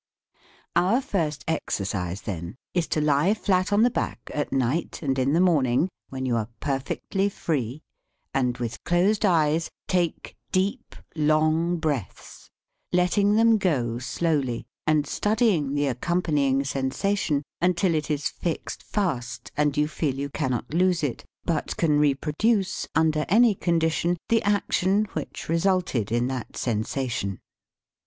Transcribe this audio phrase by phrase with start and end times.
[0.75, 5.33] Our first exercise, then, is to lie flat on the back at night and in
[5.33, 7.83] the morning, when you are perfectly free,
[8.33, 12.49] and, with closed eyes, take deep, long breaths,
[12.91, 19.77] letting them go slowly, and studying the accompanying sensation until it is fixed fast and
[19.77, 23.77] you feel you cannot lose it, but can reproduce, under any condi 9 THE SPEAKING
[23.77, 27.37] VOICE tion, the action which resulted in that sen sation.